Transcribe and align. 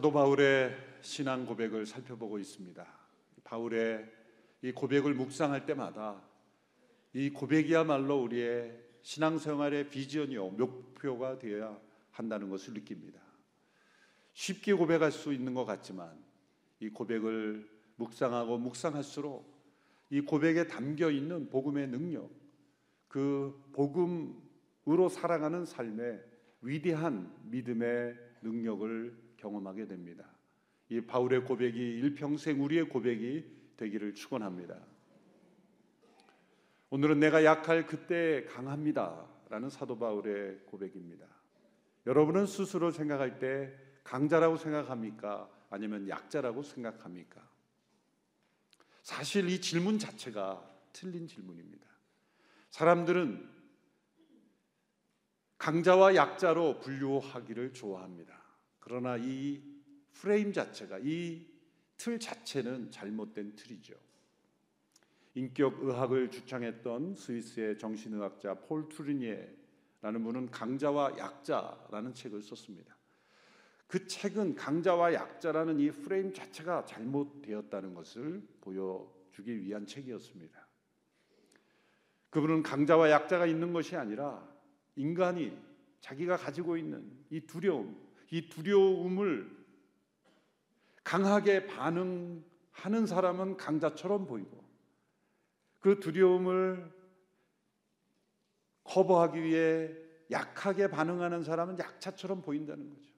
사도 0.00 0.12
바울의 0.12 0.74
신앙 1.02 1.44
고백을 1.44 1.84
살펴보고 1.84 2.38
있습니다. 2.38 2.86
바울의 3.44 4.10
이 4.62 4.72
고백을 4.72 5.12
묵상할 5.12 5.66
때마다 5.66 6.22
이 7.12 7.28
고백이야말로 7.28 8.22
우리의 8.22 8.80
신앙생활의 9.02 9.90
비전이요 9.90 10.52
목표가 10.52 11.38
되어야 11.38 11.78
한다는 12.12 12.48
것을 12.48 12.72
느낍니다. 12.72 13.20
쉽게 14.32 14.72
고백할 14.72 15.12
수 15.12 15.34
있는 15.34 15.52
것 15.52 15.66
같지만 15.66 16.18
이 16.80 16.88
고백을 16.88 17.68
묵상하고 17.96 18.56
묵상할수록 18.56 19.54
이 20.08 20.22
고백에 20.22 20.66
담겨 20.66 21.10
있는 21.10 21.50
복음의 21.50 21.88
능력, 21.88 22.30
그 23.06 23.70
복음으로 23.74 25.10
살아가는 25.10 25.66
삶의 25.66 26.24
위대한 26.62 27.30
믿음의 27.50 28.16
능력을 28.40 29.29
경험하게 29.40 29.86
됩니다. 29.86 30.24
이 30.88 31.00
바울의 31.00 31.44
고백이 31.44 31.78
일평생 31.78 32.62
우리의 32.62 32.88
고백이 32.88 33.44
되기를 33.76 34.14
축원합니다. 34.14 34.76
오늘은 36.90 37.20
내가 37.20 37.44
약할 37.44 37.86
그때 37.86 38.44
강합니다라는 38.46 39.70
사도 39.70 39.98
바울의 39.98 40.60
고백입니다. 40.66 41.26
여러분은 42.06 42.46
스스로 42.46 42.90
생각할 42.90 43.38
때 43.38 43.72
강자라고 44.02 44.56
생각합니까? 44.56 45.48
아니면 45.70 46.08
약자라고 46.08 46.62
생각합니까? 46.62 47.48
사실 49.02 49.48
이 49.48 49.60
질문 49.60 49.98
자체가 49.98 50.68
틀린 50.92 51.28
질문입니다. 51.28 51.86
사람들은 52.70 53.48
강자와 55.58 56.16
약자로 56.16 56.80
분류하기를 56.80 57.74
좋아합니다. 57.74 58.39
그러나 58.80 59.16
이 59.16 59.62
프레임 60.12 60.52
자체가 60.52 60.98
이 61.02 61.50
틀 62.00 62.18
자체는 62.18 62.90
잘못된 62.90 63.54
틀이죠. 63.56 63.94
인격 65.34 65.84
의학을 65.84 66.30
주창했던 66.30 67.14
스위스의 67.14 67.78
정신의학자 67.78 68.54
폴 68.54 68.88
투르니에라는 68.88 70.24
분은 70.24 70.50
강자와 70.50 71.18
약자라는 71.18 72.14
책을 72.14 72.40
썼습니다. 72.40 72.96
그 73.86 74.06
책은 74.06 74.54
강자와 74.54 75.12
약자라는 75.12 75.78
이 75.78 75.90
프레임 75.90 76.32
자체가 76.32 76.86
잘못되었다는 76.86 77.92
것을 77.92 78.48
보여주기 78.62 79.60
위한 79.60 79.84
책이었습니다. 79.84 80.66
그분은 82.30 82.62
강자와 82.62 83.10
약자가 83.10 83.44
있는 83.44 83.74
것이 83.74 83.94
아니라 83.94 84.48
인간이 84.96 85.54
자기가 86.00 86.38
가지고 86.38 86.78
있는 86.78 87.12
이 87.28 87.40
두려움, 87.42 88.09
이 88.30 88.48
두려움을 88.48 89.50
강하게 91.02 91.66
반응하는 91.66 93.06
사람은 93.06 93.56
강자처럼 93.56 94.26
보이고 94.26 94.62
그 95.80 95.98
두려움을 95.98 96.90
커버하기 98.84 99.42
위해 99.42 99.94
약하게 100.30 100.88
반응하는 100.88 101.42
사람은 101.42 101.78
약자처럼 101.78 102.42
보인다는 102.42 102.90
거죠. 102.90 103.10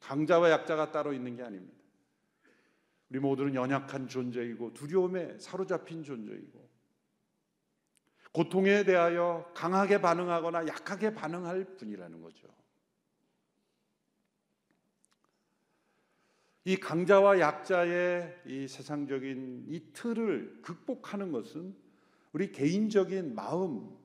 강자와 0.00 0.50
약자가 0.50 0.92
따로 0.92 1.12
있는 1.12 1.36
게 1.36 1.42
아닙니다. 1.42 1.78
우리 3.08 3.18
모두는 3.18 3.54
연약한 3.54 4.06
존재이고 4.06 4.72
두려움에 4.72 5.38
사로잡힌 5.38 6.04
존재이고 6.04 6.70
고통에 8.32 8.84
대하여 8.84 9.50
강하게 9.54 10.00
반응하거나 10.00 10.68
약하게 10.68 11.12
반응할 11.12 11.76
뿐이라는 11.76 12.20
거죠. 12.22 12.46
이 16.64 16.76
강자와 16.76 17.40
약자의 17.40 18.42
이 18.46 18.68
세상적인 18.68 19.66
이 19.68 19.92
틀을 19.92 20.60
극복하는 20.62 21.32
것은 21.32 21.74
우리 22.32 22.52
개인적인 22.52 23.34
마음, 23.34 23.96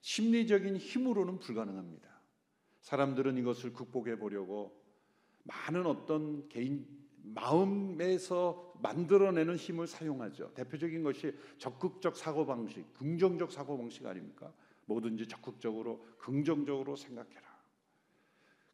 심리적인 0.00 0.76
힘으로는 0.76 1.38
불가능합니다. 1.38 2.08
사람들은 2.80 3.38
이것을 3.38 3.72
극복해 3.72 4.18
보려고 4.18 4.78
많은 5.44 5.86
어떤 5.86 6.48
개인 6.48 6.86
마음에서 7.22 8.74
만들어내는 8.82 9.56
힘을 9.56 9.86
사용하죠. 9.86 10.52
대표적인 10.54 11.02
것이 11.02 11.32
적극적 11.58 12.16
사고 12.16 12.44
방식, 12.44 12.92
긍정적 12.94 13.52
사고 13.52 13.78
방식 13.78 14.04
아닙니까? 14.06 14.52
뭐든지 14.86 15.28
적극적으로 15.28 16.04
긍정적으로 16.18 16.96
생각해라. 16.96 17.42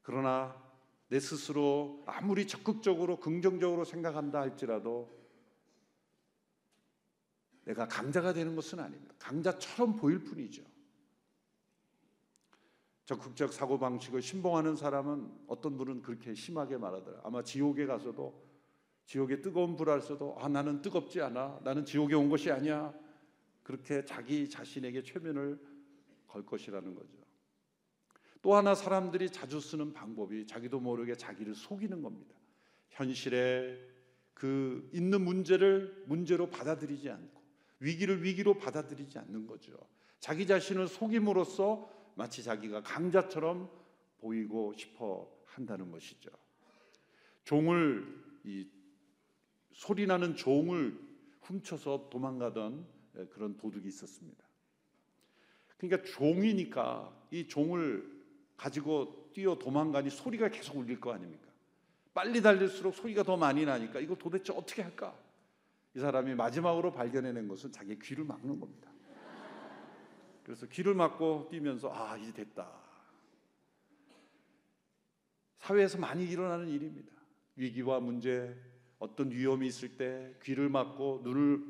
그러나 0.03 0.68
내 1.09 1.21
스스로 1.21 2.03
아무리 2.07 2.47
적극적으로 2.47 3.19
긍정적으로 3.19 3.85
생각한다 3.85 4.41
할지라도 4.41 5.17
내가 7.65 7.87
강자가 7.87 8.33
되는 8.33 8.57
것은 8.57 8.81
아닙니다. 8.81 9.15
강자처럼 9.19 9.97
보일 9.97 10.25
뿐이죠. 10.25 10.63
적극적 13.05 13.55
사고 13.55 13.79
방식을 13.79 14.21
신봉하는 14.21 14.77
사람은 14.77 15.31
어떤 15.47 15.79
분은 15.79 16.03
그렇게 16.03 16.35
심하게 16.35 16.77
말하더라. 16.77 17.23
아마 17.25 17.43
지옥에 17.43 17.87
가서도 17.87 18.47
지옥에 19.07 19.41
뜨거운 19.41 19.77
불 19.77 19.89
알서도 19.89 20.37
아 20.39 20.49
나는 20.49 20.83
뜨겁지 20.83 21.23
않아. 21.23 21.61
나는 21.65 21.87
지옥에 21.87 22.15
온 22.15 22.29
것이 22.29 22.51
아니야. 22.51 22.93
그렇게 23.63 24.05
자기 24.05 24.49
자신에게 24.49 25.03
최면을 25.03 25.59
걸 26.27 26.45
것이라는 26.45 26.95
거죠. 26.95 27.28
또 28.43 28.55
하나 28.55 28.75
사람들이 28.75 29.31
자주 29.31 29.61
쓰는 29.61 29.93
방법이 29.93 30.47
자기도 30.47 30.81
모르게 30.81 31.15
자기를 31.17 31.55
속이는 31.55 32.03
겁니다. 32.03 32.35
현실에 32.91 33.79
그 34.35 34.89
있는 34.93 35.23
문제를 35.23 36.05
문제로 36.07 36.49
받아들이지 36.49 37.11
않고 37.11 37.43
위기를 37.81 38.23
위기로 38.23 38.59
받아들이지 38.59 39.19
않는 39.19 39.47
거죠. 39.47 39.77
자기 40.21 40.47
자신을 40.47 40.89
속임으로써 40.89 41.91
마치 42.15 42.43
자기가 42.43 42.83
강자처럼 42.83 43.71
보이고 44.21 44.73
싶어 44.75 45.29
한다는 45.45 45.91
것이죠. 45.91 46.31
종을 47.45 48.07
이 48.45 48.69
소리 49.73 50.07
나는 50.07 50.35
종을 50.35 50.99
훔쳐서 51.41 52.09
도망가던 52.11 52.87
그런 53.31 53.57
도둑이 53.57 53.87
있었습니다. 53.87 54.45
그러니까 55.77 56.11
종이니까 56.11 57.27
이 57.31 57.47
종을 57.47 58.18
가지고 58.59 59.31
뛰어 59.33 59.55
도망가니 59.55 60.11
소리가 60.11 60.49
계속 60.49 60.77
울릴 60.77 61.01
거 61.01 61.13
아닙니까? 61.13 61.49
빨리 62.13 62.43
달릴수록 62.43 62.95
소리가 62.95 63.23
더 63.23 63.37
많이 63.37 63.65
나니까 63.65 64.01
이거 64.01 64.17
도대체 64.17 64.53
어떻게 64.53 64.83
할까? 64.83 65.17
이 65.95 66.01
사람이 66.01 66.35
마지막으로 66.35 66.93
발견해낸 66.93 67.49
것은 67.49 67.73
자기 67.73 67.99
귀를 67.99 68.25
막는 68.25 68.59
겁니다. 68.61 68.91
그래서 70.43 70.67
귀를 70.67 70.95
막고 70.95 71.49
뛰면서 71.51 71.93
아 71.95 72.17
이제 72.17 72.33
됐다. 72.33 72.69
사회에서 75.59 75.99
많이 75.99 76.25
일어나는 76.25 76.69
일입니다. 76.69 77.13
위기와 77.55 78.01
문제, 78.01 78.57
어떤 78.99 79.31
위험이 79.31 79.69
있을 79.69 79.97
때 79.97 80.35
귀를 80.43 80.69
막고 80.69 81.21
눈을 81.23 81.63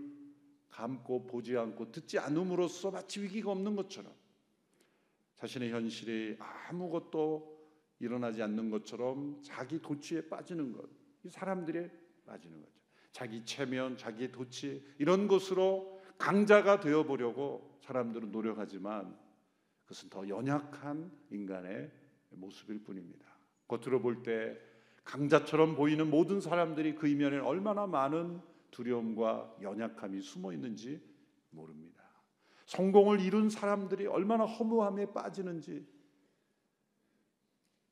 감고 0.71 1.27
보지 1.27 1.57
않고 1.57 1.93
듣지 1.93 2.19
않음으로써 2.19 2.91
마치 2.91 3.21
위기가 3.21 3.51
없는 3.51 3.77
것처럼 3.77 4.13
자신의 5.39 5.71
현실이 5.71 6.37
아무것도 6.39 7.59
일어나지 8.01 8.43
않는 8.43 8.71
것처럼 8.71 9.41
자기 9.43 9.81
도취에 9.81 10.29
빠지는 10.29 10.73
것. 10.73 10.89
이 11.25 11.29
사람들이 11.29 11.89
빠지는 12.27 12.61
거죠. 12.61 12.73
자기 13.13 13.45
체면, 13.45 13.97
자기 13.97 14.31
도취 14.31 14.85
이런 14.99 15.27
것으로 15.27 16.01
강자가 16.19 16.81
되어 16.81 17.05
보려고 17.05 17.79
사람들은 17.81 18.31
노력하지만 18.31 19.17
그것은 19.85 20.11
더 20.11 20.29
연약한 20.29 21.11
인간의 21.31 21.91
모습일 22.31 22.85
뿐입니다. 22.85 23.27
겉으로 23.67 24.01
볼 24.01 24.23
때 24.23 24.57
강자처럼 25.05 25.75
보이는 25.75 26.11
모든 26.11 26.41
사람들이 26.41 26.95
그 26.95 27.09
이면에 27.09 27.39
얼마나 27.39 27.87
많은 27.87 28.41
두려움과 28.71 29.57
연약함이 29.63 30.21
숨어 30.21 30.53
있는지 30.53 31.01
모릅니다. 31.49 31.88
성공을 32.69 33.21
이룬 33.21 33.49
사람들이 33.49 34.07
얼마나 34.07 34.45
허무함에 34.45 35.15
빠지는지 35.15 35.87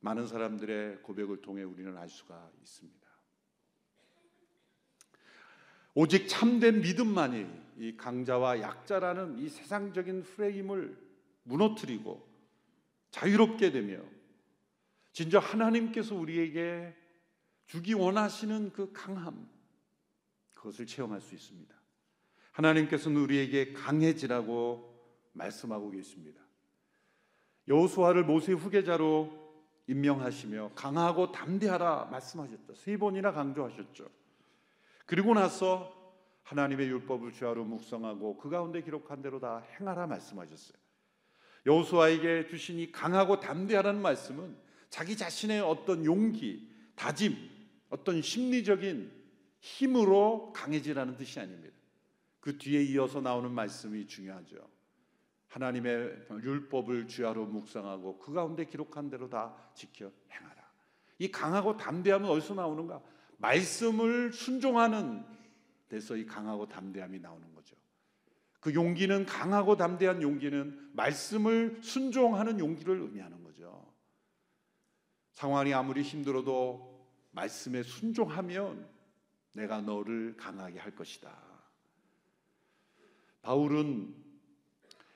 많은 0.01 0.27
사람들의 0.27 1.03
고백을 1.03 1.41
통해 1.41 1.63
우리는 1.63 1.97
알 1.97 2.11
수가 2.11 2.51
있습니다. 2.61 3.07
오직 5.95 6.29
참된 6.29 6.83
믿음만이 6.83 7.47
이 7.79 7.97
강자와 7.97 8.61
약자라는 8.61 9.39
이 9.39 9.49
세상적인 9.49 10.25
프레임을 10.25 10.95
무너뜨리고 11.45 12.29
자유롭게 13.11 13.71
되며 13.71 14.03
진짜 15.11 15.39
하나님께서 15.39 16.15
우리에게 16.15 16.95
주기 17.65 17.95
원하시는 17.95 18.73
그 18.75 18.93
강함 18.93 19.49
그것을 20.53 20.85
체험할 20.85 21.23
수 21.23 21.35
있습니다. 21.35 21.76
하나님께서는 22.57 23.21
우리에게 23.21 23.73
강해지라고 23.75 24.95
말씀하고 25.33 25.91
계십니다. 25.91 26.41
여호수아를 27.69 28.25
모세 28.25 28.53
후계자로 28.53 29.45
임명하시며 29.89 30.73
강하고 30.75 31.33
담대하라 31.33 32.07
말씀하셨죠. 32.11 32.75
세 32.75 32.97
번이나 32.97 33.33
강조하셨죠. 33.33 34.09
그리고 35.05 35.35
나서 35.35 35.93
하나님의 36.45 36.89
율법을 36.89 37.33
주하로 37.33 37.65
묵상하고 37.65 38.39
그 38.39 38.49
가운데 38.49 38.83
기록한 38.83 39.21
대로 39.21 39.39
다 39.39 39.63
행하라 39.79 40.07
말씀하셨어요. 40.07 40.79
여호수아에게 41.67 42.47
주신 42.49 42.79
이 42.79 42.91
강하고 42.91 43.41
담대하라는 43.41 44.01
말씀은 44.01 44.57
자기 44.89 45.17
자신의 45.17 45.61
어떤 45.61 46.05
용기, 46.05 46.71
다짐, 46.95 47.37
어떤 47.91 48.23
심리적인 48.23 49.13
힘으로 49.59 50.53
강해지라는 50.55 51.17
뜻이 51.17 51.39
아닙니다. 51.39 51.76
그 52.47 52.59
뒤에 52.59 52.81
이어서 52.85 53.21
나오는 53.21 53.51
말씀이 53.51 54.07
중요하죠. 54.07 54.57
하나님의 55.49 56.27
율법을 56.31 57.09
주야로 57.09 57.45
묵상하고 57.45 58.21
그 58.21 58.33
가운데 58.33 58.65
기록한 58.65 59.11
대로 59.11 59.29
다 59.29 59.53
지켜 59.75 60.13
행하라. 60.31 60.65
이 61.19 61.29
강하고 61.33 61.77
담대함은 61.77 62.31
어디서 62.31 62.55
나오는가? 62.55 63.03
말씀을 63.39 64.33
순종하는 64.33 65.25
데서 65.89 66.17
이 66.17 66.25
강하고 66.25 66.69
담대함이 66.69 67.19
나오는 67.19 67.53
거죠. 67.53 67.75
그 68.61 68.73
용기는 68.73 69.27
강하고 69.27 69.77
담대한 69.77 70.23
용기는 70.23 70.93
말씀을 70.93 71.81
순종하는 71.83 72.61
용기를 72.61 73.01
의미하는 73.01 73.43
거죠. 73.43 73.93
상황이 75.33 75.75
아무리 75.75 76.03
힘들어도 76.03 77.09
말씀에 77.33 77.83
순종하면 77.83 78.89
내가 79.51 79.81
너를 79.81 80.37
강하게 80.37 80.79
할 80.79 80.95
것이다. 80.95 81.46
바울은 83.47 84.13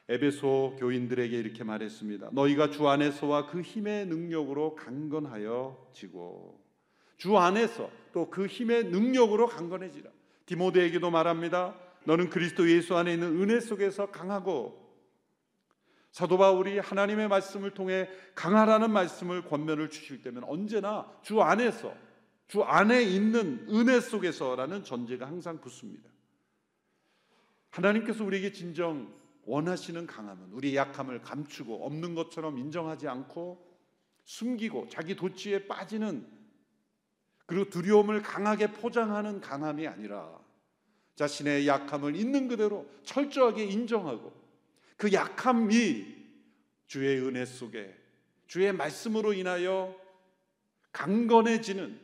에베소 0.09 0.77
교인들에게 0.79 1.37
이렇게 1.37 1.65
말했습니다. 1.65 2.31
너희가 2.33 2.71
주 2.71 2.89
안에서와 2.89 3.47
그 3.47 3.61
힘의 3.61 4.07
능력으로 4.07 4.77
강건하여 4.77 5.91
지고 5.93 6.61
주 7.17 7.37
안에서 7.37 7.91
또 8.13 8.31
그 8.31 8.47
힘의 8.47 8.85
능력으로 8.85 9.49
강건해지라. 9.49 10.11
디모데에게도 10.47 11.11
말합니다. 11.11 11.77
너는 12.05 12.31
그리스도 12.31 12.71
예수 12.71 12.97
안에 12.97 13.15
있는 13.15 13.41
은혜 13.41 13.59
속에서 13.59 14.11
강하고 14.11 14.79
사도 16.13 16.39
바울이 16.39 16.79
하나님의 16.79 17.29
말씀을 17.29 17.73
통해 17.73 18.09
강하라는 18.37 18.93
말씀을 18.93 19.45
권면을 19.45 19.91
주실 19.91 20.23
때면 20.23 20.45
언제나 20.45 21.09
주 21.23 21.43
안에서 21.43 21.95
주 22.47 22.63
안에 22.63 23.03
있는 23.03 23.67
은혜 23.71 24.01
속에서라는 24.01 24.85
전제가 24.85 25.27
항상 25.27 25.61
붙습니다. 25.61 26.10
하나님께서 27.71 28.25
우리에게 28.25 28.53
진정 28.53 29.13
원하시는 29.45 30.07
강함은 30.07 30.53
우리의 30.53 30.77
약함을 30.77 31.23
감추고 31.23 31.85
없는 31.87 32.15
것처럼 32.15 32.59
인정하지 32.59 33.09
않고 33.09 33.69
숨기고 34.25 34.89
자기 34.89 35.17
도취에 35.17 35.67
빠지는 35.67 36.27
그리고 37.47 37.69
두려움을 37.69 38.23
강하게 38.23 38.73
포장하는 38.73 39.41
강함이 39.41 39.87
아니라 39.89 40.39
자신의 41.17 41.67
약함을 41.67 42.15
있는 42.15 42.47
그대로 42.47 42.89
철저하게 43.03 43.65
인정하고 43.65 44.33
그 44.97 45.13
약함이 45.13 46.21
주의 46.87 47.19
은혜 47.21 47.45
속에 47.45 47.97
주의 48.47 48.73
말씀으로 48.73 49.33
인하여 49.33 49.97
강건해지는 50.93 52.01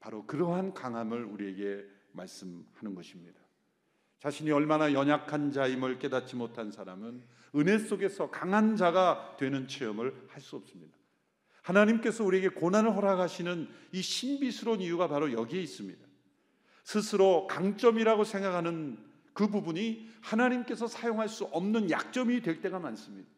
바로 0.00 0.26
그러한 0.26 0.74
강함을 0.74 1.24
우리에게 1.24 1.84
말씀하는 2.12 2.94
것입니다. 2.94 3.41
자신이 4.22 4.52
얼마나 4.52 4.92
연약한 4.92 5.50
자임을 5.50 5.98
깨닫지 5.98 6.36
못한 6.36 6.70
사람은 6.70 7.22
은혜 7.56 7.76
속에서 7.76 8.30
강한 8.30 8.76
자가 8.76 9.36
되는 9.36 9.66
체험을 9.66 10.14
할 10.28 10.40
수 10.40 10.54
없습니다. 10.54 10.96
하나님께서 11.62 12.22
우리에게 12.22 12.48
고난을 12.50 12.94
허락하시는 12.94 13.68
이 13.90 14.00
신비스러운 14.00 14.80
이유가 14.80 15.08
바로 15.08 15.32
여기에 15.32 15.60
있습니다. 15.62 16.00
스스로 16.84 17.48
강점이라고 17.48 18.22
생각하는 18.22 18.96
그 19.32 19.48
부분이 19.48 20.08
하나님께서 20.20 20.86
사용할 20.86 21.28
수 21.28 21.44
없는 21.46 21.90
약점이 21.90 22.42
될 22.42 22.60
때가 22.60 22.78
많습니다. 22.78 23.28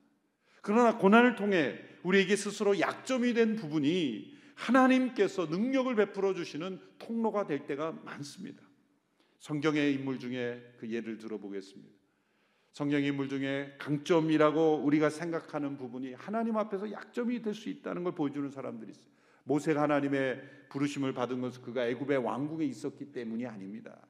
그러나 0.61 0.99
고난을 0.99 1.37
통해 1.37 1.79
우리에게 2.03 2.37
스스로 2.37 2.79
약점이 2.79 3.33
된 3.33 3.57
부분이 3.57 4.35
하나님께서 4.55 5.47
능력을 5.47 5.95
베풀어 5.95 6.35
주시는 6.35 6.79
통로가 6.99 7.47
될 7.47 7.67
때가 7.67 7.93
많습니다. 8.05 8.64
성경의 9.39 9.95
인물 9.95 10.19
중에 10.19 10.75
그 10.79 10.91
예를 10.91 11.19
들어보겠습니다. 11.19 11.95
성경의 12.73 13.07
인물 13.09 13.29
중에 13.29 13.77
강점이라고 13.79 14.83
우리가 14.85 15.09
생각하는 15.11 15.77
부분이 15.77 16.15
하나님 16.15 16.57
앞에서 16.57 16.91
약점이 16.91 17.41
될 17.43 17.55
수 17.55 17.69
있다는 17.69 18.03
걸 18.03 18.15
보여주는 18.15 18.51
사람들이 18.51 18.91
있어요. 18.91 19.07
모세가 19.45 19.83
하나님의 19.83 20.43
부르심을 20.71 21.13
받은 21.15 21.41
것은 21.41 21.63
그가 21.63 21.87
애굽의 21.87 22.19
왕궁에 22.19 22.65
있었기 22.65 23.13
때문이 23.13 23.47
아닙니다. 23.47 24.01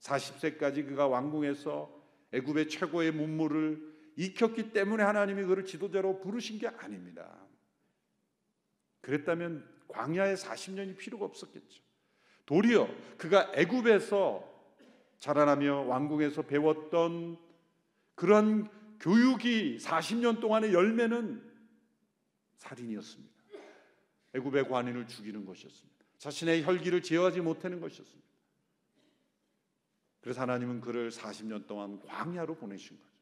40세까지 0.00 0.86
그가 0.86 1.06
왕궁에서 1.06 2.04
애굽의 2.32 2.68
최고의 2.68 3.12
문물을 3.12 3.94
익혔기 4.16 4.72
때문에 4.72 5.02
하나님이 5.02 5.44
그를 5.44 5.64
지도자로 5.64 6.20
부르신 6.20 6.58
게 6.58 6.68
아닙니다. 6.68 7.40
그랬다면 9.00 9.66
광야에 9.88 10.34
40년이 10.34 10.96
필요가 10.96 11.24
없었겠죠. 11.24 11.82
도리어 12.46 12.88
그가 13.16 13.50
애굽에서 13.54 14.53
자라나며 15.18 15.82
왕궁에서 15.82 16.42
배웠던 16.42 17.38
그런 18.14 18.68
교육이 19.00 19.78
40년 19.78 20.40
동안의 20.40 20.72
열매는 20.72 21.42
살인이었습니다. 22.56 23.34
애굽의 24.34 24.68
관인을 24.68 25.06
죽이는 25.06 25.44
것이었습니다. 25.44 26.04
자신의 26.18 26.64
혈기를 26.64 27.02
제어하지 27.02 27.40
못하는 27.40 27.80
것이었습니다. 27.80 28.24
그래서 30.20 30.40
하나님은 30.40 30.80
그를 30.80 31.10
40년 31.10 31.66
동안 31.66 32.00
광야로 32.00 32.54
보내신 32.56 32.96
거죠. 32.96 33.14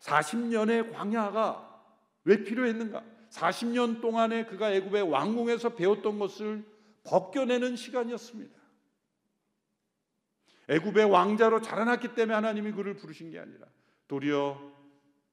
40년의 0.00 0.92
광야가 0.92 1.84
왜 2.24 2.42
필요했는가? 2.42 3.04
40년 3.30 4.00
동안에 4.00 4.46
그가 4.46 4.72
애굽의 4.72 5.02
왕궁에서 5.02 5.74
배웠던 5.74 6.18
것을 6.18 6.64
벗겨내는 7.04 7.76
시간이었습니다. 7.76 8.61
애굽의 10.72 11.04
왕자로 11.04 11.60
자라났기 11.60 12.14
때문에 12.14 12.34
하나님이 12.34 12.72
그를 12.72 12.96
부르신 12.96 13.30
게 13.30 13.38
아니라 13.38 13.66
도리어 14.08 14.72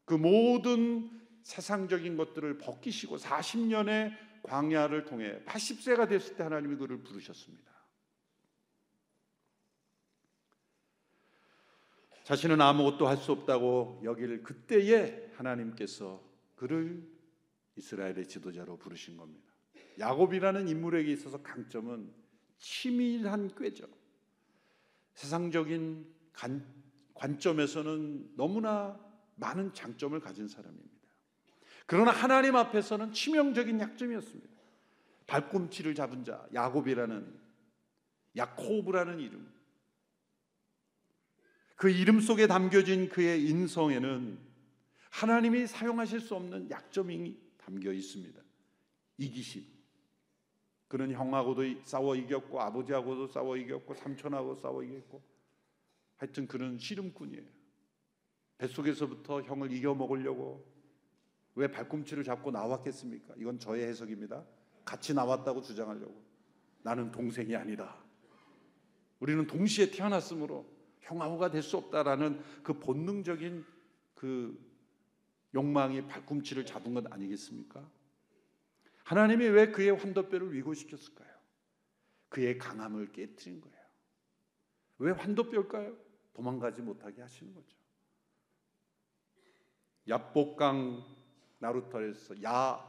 그 0.04 0.14
모든 0.14 1.10
세상적인 1.44 2.18
것들을 2.18 2.58
벗기시고 2.58 3.18
40년의 3.18 4.14
광야를 4.44 5.06
통해 5.06 5.42
80세가 5.46 6.10
됐을 6.10 6.36
때 6.36 6.44
하나님이 6.44 6.76
그를 6.76 7.02
부르셨습니다. 7.02 7.70
자신은 12.24 12.62
아무것도 12.62 13.08
할 13.08 13.18
수 13.18 13.32
없다고 13.32 14.02
여길 14.04 14.44
그때에 14.44 15.32
하나님께서 15.36 16.22
그를 16.56 17.08
이스라엘의 17.76 18.28
지도자로 18.28 18.78
부르신 18.78 19.18
겁니다. 19.18 19.52
야곱이라는 19.98 20.68
인물에게 20.68 21.12
있어서 21.14 21.42
강점은 21.42 22.14
치밀한 22.58 23.56
꾀죠. 23.56 23.88
세상적인 25.20 26.08
관, 26.32 26.66
관점에서는 27.14 28.38
너무나 28.38 28.98
많은 29.36 29.74
장점을 29.74 30.18
가진 30.22 30.48
사람입니다. 30.48 30.96
그러나 31.86 32.12
하나님 32.12 32.56
앞에서는 32.56 33.12
치명적인 33.12 33.82
약점이었습니다. 33.82 34.50
발꿈치를 35.28 35.94
잡은 35.94 36.24
자 36.24 36.48
야곱이라는 36.54 37.38
야코브라는 38.38 39.20
이름. 39.20 39.52
그 41.76 41.90
이름 41.90 42.22
속에 42.22 42.48
담겨진 42.48 43.10
그의 43.10 43.46
인성에는 43.46 44.40
하나님이 45.10 45.68
사용하실 45.68 46.22
수 46.22 46.36
없는 46.36 46.70
약점이 46.70 47.38
담겨 47.58 47.92
있습니다. 47.92 48.42
이기심. 49.18 49.79
그는 50.90 51.12
형하고도 51.14 51.62
싸워 51.86 52.16
이겼고 52.16 52.60
아버지하고도 52.60 53.28
싸워 53.28 53.56
이겼고 53.56 53.94
삼촌하고 53.94 54.56
싸워 54.56 54.84
이겼고 54.84 55.22
하여튼 56.18 56.48
그는 56.48 56.78
씨름꾼이에요. 56.78 57.46
뱃속에서부터 58.58 59.44
형을 59.44 59.72
이겨 59.72 59.94
먹으려고 59.94 60.66
왜 61.56 61.72
발꿈치를 61.72 62.24
잡고 62.24 62.52
나왔겠습니까? 62.52 63.36
이건 63.38 63.60
저의 63.60 63.88
해석입니다. 63.88 64.44
같이 64.84 65.14
나왔다고 65.14 65.62
주장하려고. 65.62 66.22
나는 66.82 67.12
동생이 67.12 67.56
아니다. 67.56 67.96
우리는 69.20 69.46
동시에 69.46 69.92
태어났으므로 69.92 70.66
형하고가 71.02 71.52
될 71.52 71.62
수 71.62 71.78
없다라는 71.78 72.42
그 72.64 72.80
본능적인 72.80 73.64
그 74.16 74.60
욕망이 75.54 76.06
발꿈치를 76.08 76.66
잡은 76.66 76.94
것 76.96 77.12
아니겠습니까? 77.12 77.88
하나님이 79.10 79.48
왜 79.48 79.72
그의 79.72 79.90
환도뼈를 79.90 80.54
위고시켰을까요? 80.54 81.28
그의 82.30 82.60
강함을 82.60 83.12
깨뜨린 83.12 83.60
거예요. 83.60 83.78
왜 85.00 85.12
환도뼈일까요? 85.14 85.98
도망가지 86.32 86.84
못하게 86.84 87.24
하시는 87.24 87.52
거죠. 87.56 87.76
야복강 90.08 91.04
나루터에서 91.58 92.44
야 92.44 92.86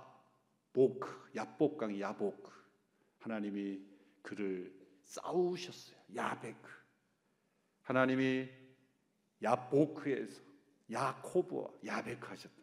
보크, 0.75 1.09
야복강 1.35 1.99
야보크 1.99 2.53
하나님이 3.21 3.81
그를 4.21 4.79
싸우셨어요. 5.01 5.97
야베크 6.15 6.69
하나님이 7.81 8.47
야보크에서 9.43 10.43
야코브와 10.91 11.71
야베크 11.83 12.29
하셨다. 12.29 12.55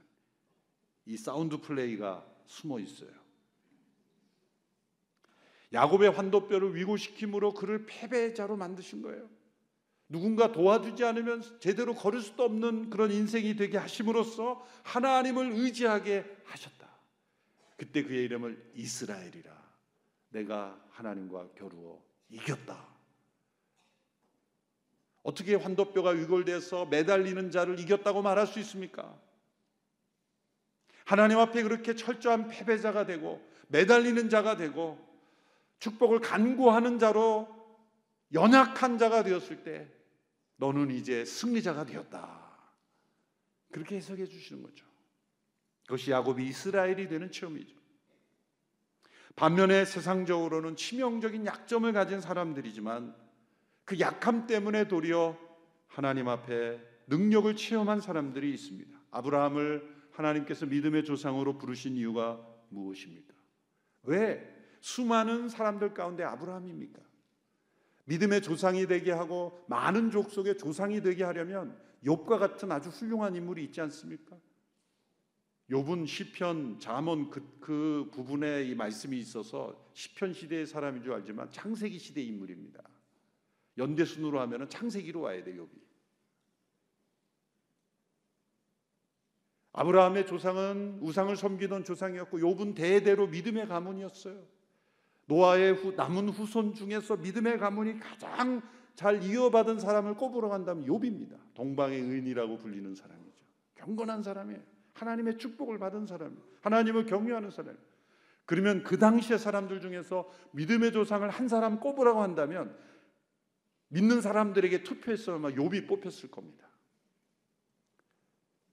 이 1.06 1.18
sound 1.18 1.60
play가 1.60 2.24
숨어 2.46 2.80
있어요. 2.80 3.27
야곱의 5.74 6.12
환도뼈를 6.12 6.76
위고시킴으로 6.76 7.54
그를 7.54 7.86
패배자로 7.86 8.56
만드신 8.56 9.02
거예요. 9.02 9.30
누군가 10.10 10.52
도와주지 10.52 11.04
않으면 11.04 11.44
제대로 11.60 11.94
걸을 11.94 12.22
수도 12.22 12.44
없는 12.44 12.90
그런 12.90 13.12
인생이 13.12 13.56
되게 13.58 13.78
하심으로써 13.78 14.66
하나님을 14.84 15.52
의지하게 15.52 16.26
하셨다. 16.46 16.88
그때 17.76 18.04
그의 18.04 18.24
이름을 18.26 18.72
이스라엘이라. 18.74 19.52
내가 20.30 20.82
하나님과 20.92 21.50
겨루어 21.56 22.02
이겼다. 22.30 22.88
어떻게 25.24 25.56
환도뼈가 25.56 26.12
위골돼서 26.12 26.86
매달리는 26.86 27.52
자를 27.52 27.80
이겼다고 27.80 28.22
말할 28.22 28.48
수 28.48 28.60
있습니까? 28.60 29.20
하나님 31.04 31.38
앞에 31.40 31.64
그렇게 31.64 31.96
철저한 31.96 32.48
패배자가 32.48 33.06
되고 33.06 33.46
매달리는 33.68 34.30
자가 34.30 34.56
되고 34.56 35.07
축복을 35.80 36.20
간구하는 36.20 37.00
자로 37.00 37.48
연약한 38.34 38.98
자가 38.98 39.24
되었을 39.24 39.64
때 39.64 39.88
너는 40.58 40.92
이제 40.92 41.24
승리자가 41.24 41.86
되었다. 41.86 42.48
그렇게 43.72 43.98
해석해 43.98 44.26
주시는 44.26 44.64
거죠. 44.64 44.86
그것이 45.84 46.12
야곱이 46.12 46.46
이스라엘이 46.48 47.08
되는 47.08 47.32
체험이죠. 47.32 47.76
반면에 49.36 49.86
세상적으로는 49.86 50.76
치명적인 50.76 51.46
약점을 51.46 51.92
가진 51.94 52.22
사람들이지만 52.22 53.16
그 53.86 54.00
약함 54.00 54.48
때문에 54.48 54.88
도리어 54.88 55.38
하나님 55.88 56.28
앞에 56.28 56.82
능력을 57.08 57.56
체험한 57.56 58.02
사람들이 58.02 58.52
있습니다. 58.54 59.00
아브라함을 59.12 59.96
하나님께서 60.12 60.66
믿음의 60.66 61.06
조상으로 61.06 61.58
부르신 61.58 61.96
이유가 61.96 62.44
무엇입니까? 62.70 63.34
왜 64.04 64.57
수많은 64.88 65.50
사람들 65.50 65.94
가운데 65.94 66.24
아브라함입니까? 66.24 67.02
믿음의 68.06 68.42
조상이 68.42 68.88
되게 68.88 69.12
하고 69.12 69.66
많은 69.68 70.12
족속의 70.12 70.58
조상이 70.58 71.02
되게 71.02 71.26
하려면 71.26 71.78
욥과 72.06 72.40
같은 72.40 72.72
아주 72.72 72.88
훌륭한 72.90 73.36
인물이 73.36 73.66
있지 73.66 73.82
않습니까? 73.82 74.38
욥은 75.70 76.08
시편 76.08 76.80
잠언 76.80 77.30
그, 77.30 77.58
그 77.60 78.10
부분에 78.14 78.64
이 78.64 78.76
말씀이 78.76 79.20
있어서 79.20 79.92
시편 79.94 80.32
시대의 80.32 80.66
사람인 80.66 81.04
줄 81.04 81.12
알지만 81.12 81.52
창세기 81.52 82.00
시대 82.00 82.22
인물입니다. 82.22 82.82
연대 83.78 84.06
순으로 84.06 84.40
하면은 84.40 84.70
창세기로 84.70 85.20
와야 85.20 85.44
돼 85.44 85.54
욥이. 85.54 85.68
아브라함의 89.74 90.26
조상은 90.28 91.00
우상을 91.02 91.36
섬기던 91.36 91.84
조상이었고 91.84 92.40
욥은 92.40 92.74
대대로 92.74 93.28
믿음의 93.28 93.68
가문이었어요. 93.68 94.57
노아의 95.28 95.74
후, 95.74 95.94
남은 95.94 96.30
후손 96.30 96.74
중에서 96.74 97.18
믿음의 97.18 97.60
가문이 97.60 98.00
가장 98.00 98.62
잘 98.96 99.22
이어받은 99.22 99.80
사람을 99.80 100.16
꼽으러 100.16 100.50
간다면 100.50 100.86
욥입니다. 100.88 101.38
동방의 101.54 102.02
의인이라고 102.02 102.58
불리는 102.58 102.96
사람이죠. 102.96 103.46
경건한 103.76 104.24
사람이에요. 104.24 104.62
하나님의 104.94 105.38
축복을 105.38 105.78
받은 105.78 106.08
사람, 106.08 106.38
하나님을 106.62 107.06
경외하는 107.06 107.52
사람. 107.52 107.78
그러면 108.46 108.84
그 108.84 108.98
당시의 108.98 109.38
사람들 109.38 109.82
중에서 109.82 110.28
믿음의 110.54 110.94
조상을 110.94 111.30
한 111.30 111.48
사람 111.48 111.80
꼽으라고 111.80 112.22
한다면 112.22 112.76
믿는 113.90 114.22
사람들에게 114.22 114.84
투표해서 114.84 115.36
아마 115.36 115.50
욥이 115.50 115.88
뽑혔을 115.88 116.32
겁니다. 116.32 116.68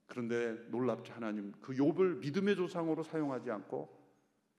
그런데 0.07 0.57
놀랍지 0.69 1.11
하나님 1.11 1.51
그 1.61 1.73
욥을 1.73 2.19
믿음의 2.19 2.55
조상으로 2.55 3.03
사용하지 3.03 3.51
않고 3.51 3.93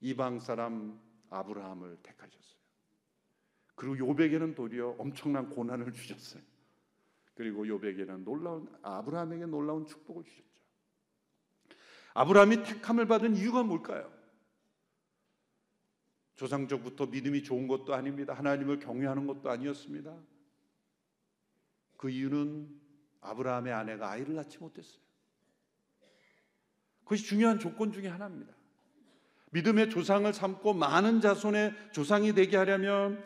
이방 0.00 0.40
사람 0.40 1.00
아브라함을 1.30 1.98
택하셨어요. 2.02 2.56
그리고 3.74 4.14
욥에게는 4.14 4.54
도리어 4.56 4.96
엄청난 4.98 5.50
고난을 5.50 5.92
주셨어요. 5.92 6.42
그리고 7.34 7.64
욥에게는 7.64 8.24
놀라운 8.24 8.66
아브라함에게 8.82 9.46
놀라운 9.46 9.86
축복을 9.86 10.24
주셨죠. 10.24 10.46
아브라함이 12.14 12.62
택함을 12.62 13.06
받은 13.06 13.36
이유가 13.36 13.62
뭘까요? 13.62 14.10
조상적부터 16.36 17.06
믿음이 17.06 17.42
좋은 17.42 17.68
것도 17.68 17.94
아닙니다. 17.94 18.32
하나님을 18.32 18.78
경외하는 18.78 19.26
것도 19.26 19.50
아니었습니다. 19.50 20.18
그 21.98 22.08
이유는 22.08 22.80
아브라함의 23.20 23.72
아내가 23.72 24.10
아이를 24.10 24.34
낳지 24.34 24.58
못했어요. 24.58 25.02
그것이 27.00 27.24
중요한 27.24 27.58
조건 27.58 27.92
중에 27.92 28.08
하나입니다. 28.08 28.55
믿음의 29.56 29.88
조상을 29.88 30.30
삼고 30.30 30.74
많은 30.74 31.22
자손의 31.22 31.74
조상이 31.90 32.34
되게 32.34 32.58
하려면 32.58 33.24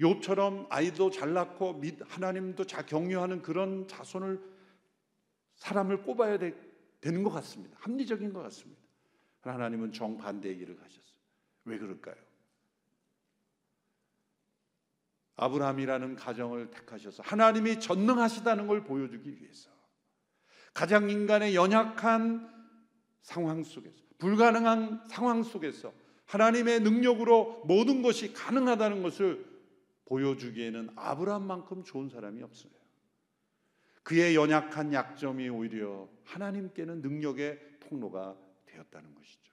욥처럼 0.00 0.66
아이도 0.70 1.10
잘 1.12 1.34
낳고 1.34 1.80
하나님도 2.08 2.66
잘 2.66 2.84
경유하는 2.84 3.42
그런 3.42 3.86
자손을 3.86 4.42
사람을 5.54 6.02
꼽아야 6.02 6.38
되, 6.38 6.52
되는 7.00 7.22
것 7.22 7.30
같습니다. 7.30 7.76
합리적인 7.80 8.32
것 8.32 8.42
같습니다. 8.42 8.82
하나님은 9.42 9.92
정반대의 9.92 10.58
길을 10.58 10.76
가셨어요. 10.76 11.16
왜 11.66 11.78
그럴까요? 11.78 12.16
아브라함이라는 15.36 16.16
가정을 16.16 16.72
택하셔서 16.72 17.22
하나님이 17.24 17.78
전능하시다는 17.78 18.66
걸 18.66 18.82
보여주기 18.82 19.40
위해서 19.40 19.70
가장 20.74 21.08
인간의 21.08 21.54
연약한 21.54 22.50
상황 23.22 23.62
속에서 23.62 24.11
불가능한 24.22 25.08
상황 25.08 25.42
속에서 25.42 25.92
하나님의 26.26 26.78
능력으로 26.80 27.64
모든 27.66 28.02
것이 28.02 28.32
가능하다는 28.32 29.02
것을 29.02 29.44
보여주기에는 30.04 30.90
아브라함만큼 30.94 31.82
좋은 31.82 32.08
사람이 32.08 32.40
없어요. 32.40 32.70
그의 34.04 34.36
연약한 34.36 34.92
약점이 34.92 35.48
오히려 35.48 36.08
하나님께는 36.22 37.02
능력의 37.02 37.78
통로가 37.80 38.36
되었다는 38.66 39.12
것이죠. 39.16 39.52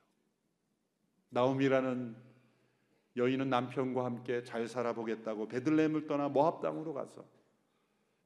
나옴이라는 1.29 2.15
여인은 3.17 3.49
남편과 3.49 4.05
함께 4.05 4.43
잘 4.43 4.67
살아보겠다고 4.67 5.47
베들레헴을 5.47 6.05
떠나 6.05 6.29
모압 6.29 6.61
땅으로 6.61 6.93
가서 6.93 7.25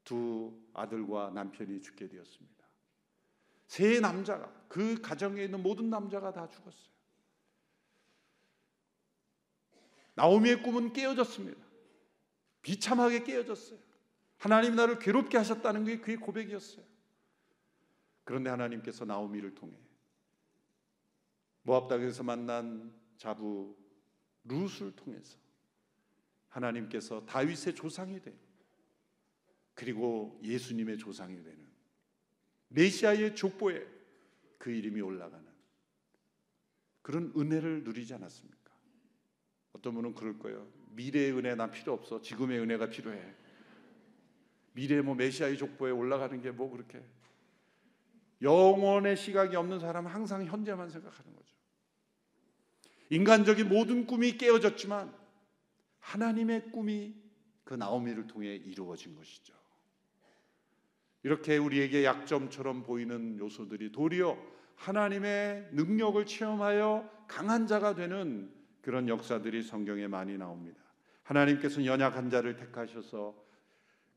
두 0.03 0.53
아들과 0.73 1.31
남편이 1.33 1.81
죽게 1.81 2.09
되었습니다. 2.09 2.62
세 3.74 4.00
남자가 4.00 4.53
그 4.68 5.01
가정에 5.01 5.46
있는 5.46 5.63
모든 5.63 5.89
남자가 5.89 6.32
다 6.32 6.48
죽었어요. 6.48 6.94
나오미의 10.13 10.62
꿈은 10.62 10.94
깨어졌습니다. 10.94 11.60
비참하게 12.62 13.24
깨어졌어요. 13.24 13.80
하나님 14.38 14.75
나를 14.75 15.00
괴롭게 15.00 15.39
하셨다는 15.39 15.86
게 15.86 16.00
그의 16.00 16.18
고백이었어요. 16.18 16.86
그런데 18.24 18.51
하나님께서 18.51 19.06
나오미를 19.06 19.56
통해 19.56 19.75
모압 21.63 21.88
땅에서 21.88 22.22
만난 22.22 22.94
자부 23.18 23.75
룻을 24.44 24.96
통해서 24.96 25.36
하나님께서 26.50 27.25
다윗의 27.25 27.74
조상이 27.74 28.22
되 28.22 28.38
그리고 29.74 30.39
예수님의 30.44 31.00
조상이 31.00 31.42
되는 31.42 31.62
메시아의 32.74 33.36
족보에 33.36 33.86
그 34.58 34.72
이름이 34.72 35.01
올라가는 35.01 35.46
그런 37.01 37.34
은혜를 37.36 37.84
누리지 37.84 38.13
않았습니까? 38.13 38.72
어떤 39.74 39.94
분은 39.94 40.13
그럴 40.15 40.39
거예요. 40.39 40.68
미래의 40.92 41.34
은혜 41.34 41.56
난 41.56 41.72
필요 41.72 41.94
없어. 41.94 42.22
지금의 42.22 42.60
은혜가 42.60 42.89
필요해. 42.89 43.36
미래 44.74 45.01
뭐 45.01 45.15
메시아의 45.15 45.58
족보에 45.58 45.92
올라가는 45.92 46.42
게 46.42 46.51
뭐 46.51 46.70
그렇게 46.70 47.03
영원의 48.42 49.15
시각이 49.15 49.56
없는 49.56 49.80
사람은 49.80 50.12
항상 50.12 50.46
현재만 50.46 50.89
생각하는 50.89 51.34
거죠. 51.34 51.56
인간적인 53.10 53.70
모든 53.70 54.06
꿈이 54.06 54.38
깨어졌지만 54.38 55.15
하나님의 56.00 56.72
꿈이 56.72 57.15
그 57.63 57.74
나오미를 57.74 58.27
통해 58.27 58.56
이루어진 58.56 59.15
것이죠. 59.15 59.53
이렇게 61.24 61.58
우리에게 61.58 62.03
약점처럼 62.03 62.84
보이는 62.84 63.39
요소들이 63.39 63.92
도리어 63.92 64.38
하나님의 64.75 65.70
능력을 65.72 66.25
체험하여 66.25 67.10
강한 67.27 67.68
자가 67.68 67.96
되는 67.96 68.51
그런 68.82 69.08
역사들이 69.08 69.63
성경에 69.63 70.08
많이 70.08 70.38
나옵니다. 70.38 70.84
하나님께서는 71.24 71.86
연약한 71.86 72.30
자를 72.30 72.58
택하셔서 72.58 73.42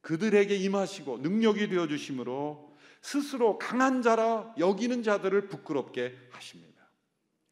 그들에게 0.01 0.55
임하시고 0.57 1.19
능력이 1.19 1.69
되어 1.69 1.87
주심으로 1.87 2.77
스스로 3.01 3.59
강한 3.59 4.03
자라 4.03 4.53
여기는 4.59 5.05
자들을 5.05 5.49
부끄럽게 5.49 6.17
하십니다. 6.31 6.91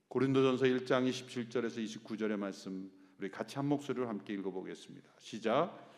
고린도전서 0.09 0.65
1장 0.67 1.09
27절에서 1.09 1.85
29절의 1.85 2.37
말씀 2.37 2.91
우리 3.19 3.31
같이 3.31 3.57
한 3.57 3.67
목소리로 3.67 4.09
함께 4.09 4.33
읽어 4.35 4.51
보겠습니다. 4.51 5.09
시작. 5.19 5.93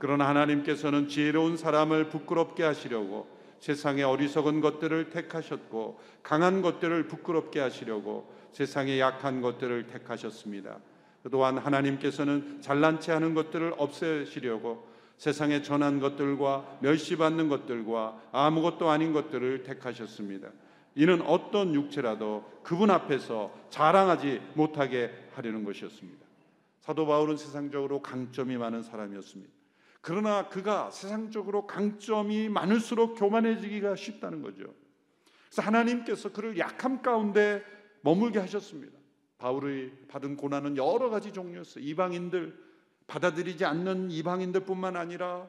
그러나 0.00 0.26
하나님께서는 0.28 1.08
지혜로운 1.08 1.58
사람을 1.58 2.08
부끄럽게 2.08 2.62
하시려고 2.62 3.28
세상의 3.58 4.02
어리석은 4.02 4.62
것들을 4.62 5.10
택하셨고 5.10 6.00
강한 6.22 6.62
것들을 6.62 7.06
부끄럽게 7.06 7.60
하시려고 7.60 8.32
세상의 8.52 8.98
약한 8.98 9.42
것들을 9.42 9.88
택하셨습니다. 9.88 10.78
또한 11.30 11.58
하나님께서는 11.58 12.62
잘난 12.62 12.98
체 12.98 13.12
하는 13.12 13.34
것들을 13.34 13.74
없애시려고 13.76 14.88
세상에 15.18 15.60
전한 15.60 16.00
것들과 16.00 16.78
멸시받는 16.80 17.50
것들과 17.50 18.18
아무것도 18.32 18.88
아닌 18.88 19.12
것들을 19.12 19.64
택하셨습니다. 19.64 20.48
이는 20.94 21.20
어떤 21.20 21.74
육체라도 21.74 22.50
그분 22.62 22.90
앞에서 22.90 23.52
자랑하지 23.68 24.40
못하게 24.54 25.12
하려는 25.34 25.62
것이었습니다. 25.64 26.24
사도 26.80 27.06
바울은 27.06 27.36
세상적으로 27.36 28.00
강점이 28.00 28.56
많은 28.56 28.82
사람이었습니다. 28.82 29.59
그러나 30.00 30.48
그가 30.48 30.90
세상적으로 30.90 31.66
강점이 31.66 32.48
많을수록 32.48 33.16
교만해지기가 33.16 33.96
쉽다는 33.96 34.42
거죠. 34.42 34.74
그래서 35.46 35.62
하나님께서 35.62 36.32
그를 36.32 36.58
약함 36.58 37.02
가운데 37.02 37.62
머물게 38.02 38.38
하셨습니다. 38.38 38.98
바울이 39.38 39.92
받은 40.08 40.36
고난은 40.36 40.76
여러 40.76 41.10
가지 41.10 41.32
종류였어요. 41.32 41.84
이방인들 41.84 42.56
받아들이지 43.06 43.64
않는 43.64 44.10
이방인들뿐만 44.10 44.96
아니라 44.96 45.48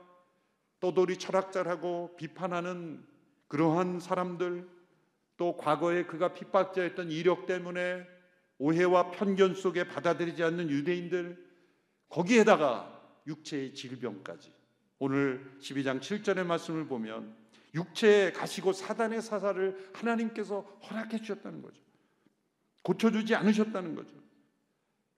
떠돌이 0.79 1.17
철학자라고 1.17 2.15
비판하는 2.17 3.05
그러한 3.47 3.99
사람들 3.99 4.67
또 5.37 5.55
과거에 5.57 6.05
그가 6.05 6.33
핍박자였던 6.33 7.11
이력 7.11 7.45
때문에 7.45 8.07
오해와 8.57 9.11
편견 9.11 9.55
속에 9.55 9.87
받아들이지 9.87 10.43
않는 10.43 10.69
유대인들 10.69 11.51
거기에다가 12.09 13.00
육체의 13.27 13.73
질병까지 13.73 14.51
오늘 14.99 15.57
12장 15.59 15.99
7절의 15.99 16.45
말씀을 16.45 16.87
보면 16.87 17.35
육체에 17.73 18.31
가시고 18.31 18.73
사단의 18.73 19.21
사사를 19.21 19.91
하나님께서 19.93 20.61
허락해 20.89 21.19
주셨다는 21.19 21.61
거죠. 21.61 21.81
고쳐주지 22.83 23.35
않으셨다는 23.35 23.95
거죠. 23.95 24.15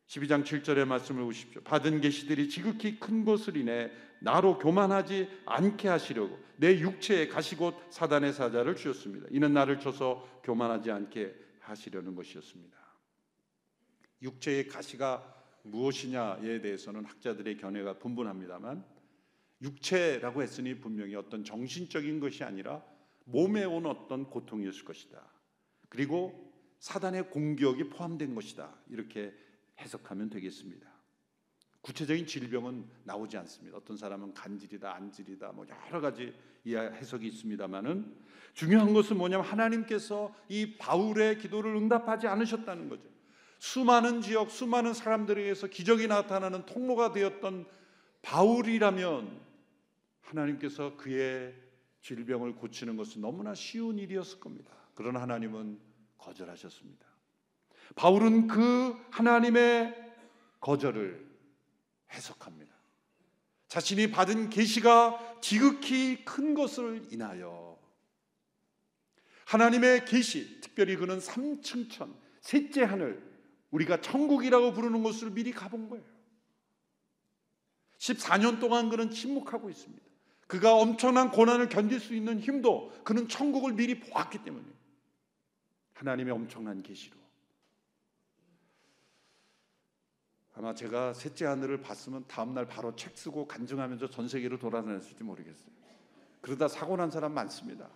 12장 0.08 0.44
7절의 0.44 0.86
말씀을 0.86 1.24
보십시오. 1.24 1.62
받은 1.64 2.02
계시들이 2.02 2.50
지극히 2.50 3.00
큰 3.00 3.26
것을 3.26 3.58
인해 3.58 3.92
나로 4.22 4.58
교만하지 4.58 5.30
않게 5.46 5.88
하시려고 5.88 6.40
내 6.58 6.80
육체에 6.80 7.28
가시고 7.28 7.74
사단의 7.90 8.34
사자를 8.34 8.76
주셨습니다. 8.76 9.28
이는 9.32 9.54
나를 9.54 9.80
쳐서 9.80 10.28
교만하지 10.44 10.92
않게 10.92 11.36
하시려는 11.60 12.16
것이었습니다. 12.16 12.78
육체의 14.22 14.68
가시가 14.68 15.43
무엇이냐에 15.64 16.62
대해서는 16.62 17.06
학자들의 17.06 17.58
견해가 17.58 17.98
분분합니다만 18.00 18.84
육체라고 19.62 20.42
했으니 20.42 20.80
분명히 20.80 21.16
어떤 21.16 21.44
정신적인 21.44 22.20
것이 22.20 22.44
아니라 22.44 22.84
몸에 23.26 23.64
온 23.64 23.86
어떤 23.86 24.30
고통이었을 24.30 24.84
것이다. 24.84 25.26
그리고 25.90 26.52
사단의 26.80 27.30
공격이 27.30 27.90
포함된 27.90 28.36
것이다. 28.36 28.76
이렇게 28.90 29.34
해석하면 29.80 30.30
되겠습니다. 30.30 30.92
구체적인 31.82 32.26
질병은 32.26 32.86
나오지 33.04 33.38
않습니다. 33.38 33.78
어떤 33.78 33.98
사람은 33.98 34.34
간질이다, 34.34 34.94
안질이다, 34.94 35.52
뭐 35.52 35.66
여러 35.88 36.02
가지 36.02 36.34
해석이 36.66 37.28
있습니다만은 37.28 38.16
중요한 38.54 38.94
것은 38.94 39.18
뭐냐면 39.18 39.46
하나님께서 39.46 40.34
이 40.48 40.78
바울의 40.78 41.40
기도를 41.40 41.76
응답하지 41.76 42.28
않으셨다는 42.28 42.90
거죠. 42.90 43.13
수많은 43.64 44.20
지역, 44.20 44.52
수많은 44.52 44.94
사람들에 44.94 45.42
의해서 45.42 45.68
기적이 45.68 46.08
나타나는 46.08 46.66
통로가 46.66 47.14
되었던 47.14 47.66
바울이라면 48.22 49.40
하나님께서 50.20 50.98
그의 50.98 51.56
질병을 52.02 52.56
고치는 52.56 52.98
것은 52.98 53.22
너무나 53.22 53.56
쉬운 53.56 54.00
일이었을 54.00 54.42
겁니다. 54.42 54.74
그러나 54.96 55.22
하나님은 55.22 55.80
거절하셨습니다. 56.18 57.06
바울은 57.96 58.48
그 58.48 58.98
하나님의 59.12 60.12
거절을 60.60 61.26
해석합니다. 62.12 62.76
자신이 63.70 64.12
받은 64.12 64.50
계시가 64.50 65.40
지극히 65.40 66.26
큰 66.26 66.54
것을 66.54 67.08
인하여 67.12 67.80
하나님의 69.46 70.04
계시, 70.04 70.60
특별히 70.60 70.98
그는 70.98 71.22
삼층천, 71.22 72.14
셋째 72.42 72.84
하늘, 72.84 73.33
우리가 73.74 74.02
천국이라고 74.02 74.72
부르는 74.74 75.02
곳을 75.04 75.32
미리 75.32 75.52
가본 75.52 75.90
거예요. 75.90 76.06
14년 77.98 78.60
동안 78.60 78.90
그는 78.90 79.10
침묵하고 79.10 79.70
있습니다. 79.70 80.04
그가 80.48 80.76
엄청난 80.76 81.32
고난을 81.32 81.70
견딜 81.70 82.00
수 82.00 82.14
있는 82.14 82.40
힘도 82.40 82.92
그는 83.04 83.28
천국을 83.28 83.74
미리 83.74 84.00
보았기 84.00 84.44
때문에 84.44 84.66
하나님의 85.94 86.34
엄청난 86.34 86.84
계시로 86.84 87.18
아마 90.56 90.76
제가 90.76 91.14
셋째 91.14 91.46
하늘을 91.46 91.82
봤으면 91.82 92.26
다음 92.28 92.54
날 92.54 92.68
바로 92.68 92.96
책 92.96 93.18
쓰고 93.18 93.48
간증하면서 93.48 94.12
전 94.12 94.28
세계로 94.28 94.60
돌아다녔을지 94.60 95.24
모르겠어요. 95.24 95.74
그러다 96.42 96.68
사고 96.68 96.96
난 96.96 97.10
사람 97.10 97.34
많습니다. 97.34 97.90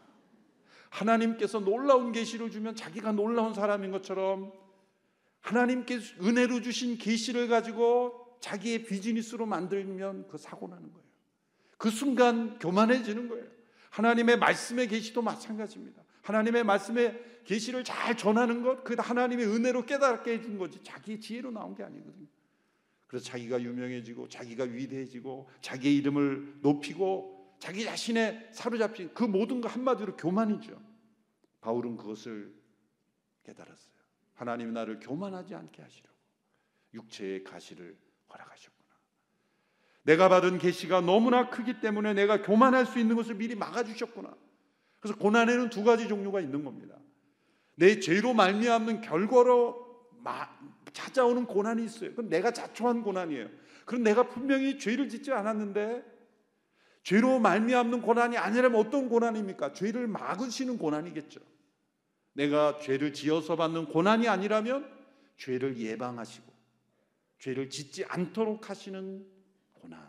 하나님께서 0.89 1.59
놀라운 1.59 2.11
계시를 2.11 2.49
주면 2.49 2.75
자기가 2.75 3.11
놀라운 3.11 3.53
사람인 3.53 3.91
것처럼 3.91 4.51
하나님께 5.47 5.99
은혜로 6.21 6.61
주신 6.61 6.97
계시를 6.97 7.47
가지고 7.47 8.37
자기의 8.41 8.83
비즈니스로 8.83 9.45
만들면 9.45 10.27
그 10.27 10.37
사고 10.37 10.67
나는 10.67 10.91
거예요. 10.91 11.07
그 11.77 11.89
순간 11.89 12.59
교만해지는 12.59 13.29
거예요. 13.29 13.45
하나님의 13.89 14.37
말씀의 14.39 14.89
계시도 14.89 15.21
마찬가지입니다. 15.21 16.03
하나님의 16.21 16.65
말씀의 16.65 17.41
계시를 17.45 17.85
잘 17.85 18.17
전하는 18.17 18.61
것, 18.61 18.83
그 18.83 18.95
하나님의 18.97 19.47
은혜로 19.47 19.85
깨닫게 19.85 20.33
해준 20.33 20.57
거지 20.57 20.83
자기의 20.83 21.21
지혜로 21.21 21.51
나온 21.51 21.73
게 21.75 21.83
아니거든요. 21.83 22.27
그래서 23.07 23.25
자기가 23.25 23.61
유명해지고 23.61 24.27
자기가 24.27 24.65
위대해지고 24.65 25.49
자기의 25.61 25.95
이름을 25.95 26.57
높이고 26.61 27.55
자기 27.59 27.85
자신의 27.85 28.49
사로잡힌 28.51 29.13
그 29.13 29.23
모든 29.23 29.61
거 29.61 29.69
한마디로 29.69 30.17
교만이죠. 30.17 30.77
바울은 31.61 31.95
그것을 31.95 32.53
깨달았어요. 33.45 33.97
하나님이 34.37 34.71
나를 34.71 34.99
교만하지 34.99 35.55
않게 35.55 35.81
하시려고 35.81 36.15
육체의 36.93 37.43
가시를 37.43 37.97
허락하셨구나. 38.31 38.87
내가 40.03 40.29
받은 40.29 40.59
계시가 40.59 41.01
너무나 41.01 41.49
크기 41.49 41.81
때문에 41.81 42.13
내가 42.13 42.41
교만할 42.41 42.85
수 42.85 42.99
있는 42.99 43.15
것을 43.15 43.35
미리 43.35 43.55
막아 43.55 43.83
주셨구나. 43.83 44.33
그래서 44.99 45.17
고난에는 45.17 45.69
두 45.69 45.83
가지 45.83 46.07
종류가 46.07 46.39
있는 46.39 46.63
겁니다. 46.63 46.95
내 47.75 47.99
죄로 47.99 48.33
말미암는 48.33 49.01
결과로 49.01 49.85
찾아오는 50.93 51.45
고난이 51.45 51.83
있어요. 51.83 52.11
그건 52.11 52.29
내가 52.29 52.51
자초한 52.51 53.03
고난이에요. 53.03 53.49
그럼 53.85 54.03
내가 54.03 54.27
분명히 54.27 54.79
죄를 54.79 55.09
짓지 55.09 55.31
않았는데 55.31 56.03
죄로 57.03 57.39
말미암는 57.39 58.01
고난이 58.01 58.37
아니라면 58.37 58.79
어떤 58.79 59.09
고난입니까? 59.09 59.73
죄를 59.73 60.07
막으시는 60.07 60.77
고난이겠죠. 60.77 61.39
내가 62.37 62.77
죄를 62.77 63.13
지어서 63.13 63.55
받는 63.55 63.85
고난이 63.87 64.27
아니라면 64.27 64.87
죄를 65.37 65.77
예방하시고 65.77 66.45
죄를 67.39 67.69
짓지 67.69 68.05
않도록 68.05 68.69
하시는 68.69 69.25
고난. 69.73 69.99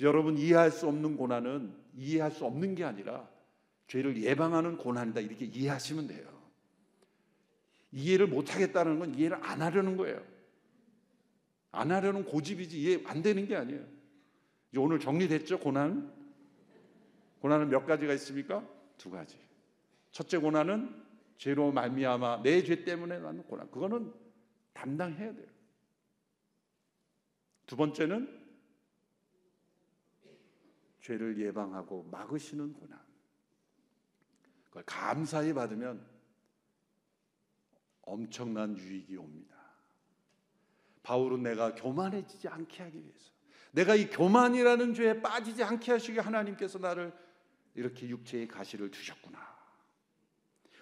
여러분 0.00 0.36
이해할 0.36 0.72
수 0.72 0.88
없는 0.88 1.16
고난은 1.16 1.72
이해할 1.96 2.32
수 2.32 2.44
없는 2.44 2.74
게 2.74 2.82
아니라 2.82 3.28
죄를 3.86 4.20
예방하는 4.20 4.76
고난이다 4.76 5.20
이렇게 5.20 5.44
이해하시면 5.46 6.08
돼요. 6.08 6.28
이해를 7.92 8.26
못 8.26 8.52
하겠다는 8.52 8.98
건 8.98 9.14
이해를 9.14 9.38
안 9.40 9.62
하려는 9.62 9.96
거예요. 9.96 10.20
안 11.70 11.92
하려는 11.92 12.24
고집이지 12.24 12.80
이해 12.80 13.02
안 13.06 13.22
되는 13.22 13.46
게 13.46 13.54
아니에요. 13.54 13.84
오늘 14.78 14.98
정리됐죠? 14.98 15.60
고난? 15.60 16.12
고난은 17.40 17.68
몇 17.68 17.86
가지가 17.86 18.12
있습니까? 18.14 18.66
두 18.98 19.10
가지. 19.10 19.44
첫째 20.14 20.38
고난은 20.38 21.04
죄로 21.36 21.72
말미암아 21.72 22.42
내 22.42 22.62
죄 22.62 22.84
때문에 22.84 23.18
나는 23.18 23.42
고난. 23.42 23.68
그거는 23.70 24.14
담당해야 24.72 25.34
돼요. 25.34 25.48
두 27.66 27.76
번째는 27.76 28.42
죄를 31.00 31.38
예방하고 31.40 32.04
막으시는 32.04 32.74
고난. 32.74 33.00
그걸 34.66 34.84
감사히 34.86 35.52
받으면 35.52 36.06
엄청난 38.02 38.78
유익이 38.78 39.16
옵니다. 39.16 39.56
바울은 41.02 41.42
내가 41.42 41.74
교만해지지 41.74 42.46
않게 42.46 42.84
하기 42.84 43.02
위해서 43.02 43.32
내가 43.72 43.96
이 43.96 44.08
교만이라는 44.08 44.94
죄에 44.94 45.20
빠지지 45.20 45.64
않게 45.64 45.90
하시기 45.90 46.20
하나님께서 46.20 46.78
나를 46.78 47.12
이렇게 47.74 48.08
육체의 48.08 48.46
가시를 48.46 48.92
두셨구나. 48.92 49.53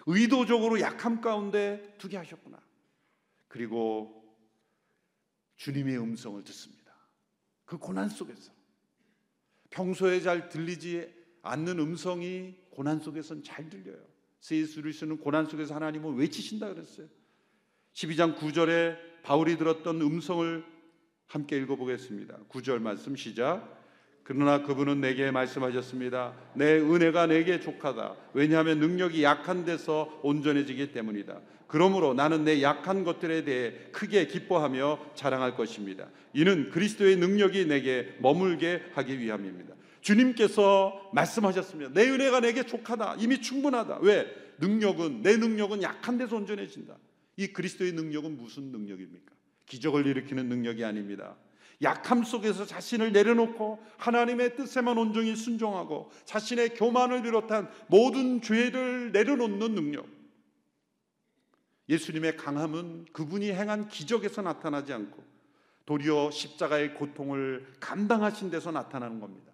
의도적으로 0.05 0.79
약함 0.79 1.21
가운데 1.21 1.95
두게 1.97 2.17
하셨구나. 2.17 2.61
그리고 3.47 4.23
주님의 5.57 5.97
음성을 5.97 6.43
듣습니다. 6.43 6.93
그 7.65 7.77
고난 7.77 8.09
속에서 8.09 8.51
평소에 9.69 10.21
잘 10.21 10.49
들리지 10.49 11.13
않는 11.41 11.79
음성이 11.79 12.55
고난 12.69 12.99
속에선 12.99 13.43
잘 13.43 13.69
들려요. 13.69 14.03
세수를 14.39 14.91
쓰는 14.93 15.17
고난 15.17 15.45
속에서 15.45 15.75
하나님은 15.75 16.15
외치신다 16.15 16.73
그랬어요. 16.73 17.07
12장 17.93 18.37
9절에 18.37 19.23
바울이 19.23 19.57
들었던 19.57 20.01
음성을 20.01 20.65
함께 21.27 21.57
읽어보겠습니다. 21.57 22.39
9절 22.49 22.79
말씀 22.79 23.15
시작. 23.15 23.82
그러나 24.23 24.63
그분은 24.63 25.01
내게 25.01 25.31
말씀하셨습니다. 25.31 26.33
내 26.55 26.79
은혜가 26.79 27.27
내게 27.27 27.59
족하다. 27.59 28.15
왜냐하면 28.33 28.79
능력이 28.79 29.23
약한 29.23 29.65
데서 29.65 30.19
온전해지기 30.23 30.93
때문이다. 30.93 31.41
그러므로 31.67 32.13
나는 32.13 32.45
내 32.45 32.61
약한 32.61 33.03
것들에 33.03 33.43
대해 33.43 33.73
크게 33.91 34.27
기뻐하며 34.27 35.13
자랑할 35.15 35.55
것입니다. 35.55 36.07
이는 36.33 36.69
그리스도의 36.69 37.17
능력이 37.17 37.65
내게 37.65 38.15
머물게 38.19 38.91
하기 38.93 39.19
위함입니다. 39.19 39.73
주님께서 40.01 41.09
말씀하셨습니다. 41.13 41.91
내 41.93 42.09
은혜가 42.09 42.41
내게 42.41 42.65
족하다. 42.65 43.17
이미 43.19 43.41
충분하다. 43.41 43.99
왜? 44.01 44.27
능력은 44.59 45.23
내 45.23 45.35
능력은 45.35 45.81
약한 45.81 46.17
데서 46.17 46.35
온전해진다. 46.35 46.95
이 47.37 47.47
그리스도의 47.47 47.93
능력은 47.93 48.37
무슨 48.37 48.71
능력입니까? 48.71 49.31
기적을 49.65 50.05
일으키는 50.05 50.47
능력이 50.47 50.85
아닙니다. 50.85 51.35
약함 51.81 52.23
속에서 52.23 52.65
자신을 52.65 53.11
내려놓고 53.11 53.83
하나님의 53.97 54.55
뜻에만 54.55 54.97
온전히 54.97 55.35
순종하고 55.35 56.11
자신의 56.25 56.75
교만을 56.75 57.23
비롯한 57.23 57.69
모든 57.87 58.41
죄를 58.41 59.11
내려놓는 59.11 59.75
능력. 59.75 60.07
예수님의 61.89 62.37
강함은 62.37 63.05
그분이 63.11 63.51
행한 63.51 63.89
기적에서 63.89 64.41
나타나지 64.41 64.93
않고 64.93 65.23
도리어 65.85 66.31
십자가의 66.31 66.93
고통을 66.93 67.73
감당하신 67.79 68.49
데서 68.49 68.71
나타나는 68.71 69.19
겁니다. 69.19 69.51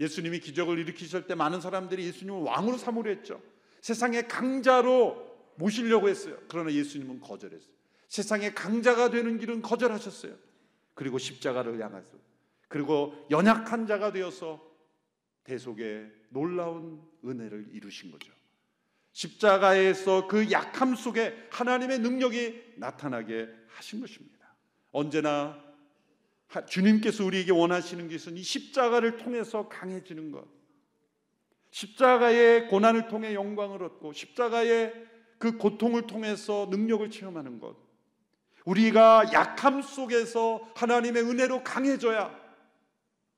예수님이 0.00 0.40
기적을 0.40 0.78
일으키실 0.78 1.26
때 1.26 1.34
많은 1.34 1.60
사람들이 1.60 2.04
예수님을 2.06 2.42
왕으로 2.42 2.78
삼으려 2.78 3.10
했죠. 3.10 3.40
세상의 3.80 4.28
강자로 4.28 5.34
모시려고 5.56 6.08
했어요. 6.08 6.36
그러나 6.48 6.72
예수님은 6.72 7.20
거절했어요. 7.20 7.74
세상의 8.08 8.54
강자가 8.54 9.10
되는 9.10 9.38
길은 9.38 9.62
거절하셨어요. 9.62 10.34
그리고 10.94 11.18
십자가를 11.18 11.82
향해서 11.82 12.16
그리고 12.68 13.14
연약한 13.30 13.86
자가 13.86 14.12
되어서 14.12 14.60
대속의 15.44 16.10
놀라운 16.30 17.02
은혜를 17.24 17.68
이루신 17.72 18.10
거죠. 18.10 18.32
십자가에서 19.12 20.26
그 20.26 20.50
약함 20.50 20.96
속에 20.96 21.48
하나님의 21.50 22.00
능력이 22.00 22.74
나타나게 22.76 23.48
하신 23.68 24.00
것입니다. 24.00 24.56
언제나 24.90 25.62
주님께서 26.66 27.24
우리에게 27.24 27.52
원하시는 27.52 28.08
것은 28.08 28.36
이 28.36 28.42
십자가를 28.42 29.16
통해서 29.18 29.68
강해지는 29.68 30.32
것. 30.32 30.46
십자가의 31.70 32.68
고난을 32.68 33.08
통해 33.08 33.34
영광을 33.34 33.82
얻고 33.82 34.12
십자가의 34.12 34.92
그 35.38 35.58
고통을 35.58 36.06
통해서 36.06 36.68
능력을 36.70 37.10
체험하는 37.10 37.58
것. 37.58 37.83
우리가 38.64 39.32
약함 39.32 39.82
속에서 39.82 40.66
하나님의 40.74 41.22
은혜로 41.22 41.64
강해져야 41.64 42.34